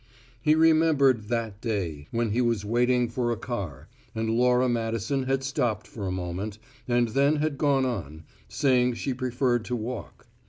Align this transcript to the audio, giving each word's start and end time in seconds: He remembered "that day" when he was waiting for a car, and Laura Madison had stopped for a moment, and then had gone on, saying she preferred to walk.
He 0.41 0.55
remembered 0.55 1.27
"that 1.27 1.61
day" 1.61 2.07
when 2.09 2.31
he 2.31 2.41
was 2.41 2.65
waiting 2.65 3.07
for 3.07 3.31
a 3.31 3.37
car, 3.37 3.87
and 4.15 4.31
Laura 4.31 4.67
Madison 4.67 5.25
had 5.25 5.43
stopped 5.43 5.85
for 5.85 6.07
a 6.07 6.11
moment, 6.11 6.57
and 6.87 7.09
then 7.09 7.35
had 7.35 7.59
gone 7.59 7.85
on, 7.85 8.23
saying 8.49 8.95
she 8.95 9.13
preferred 9.13 9.63
to 9.65 9.75
walk. 9.75 10.25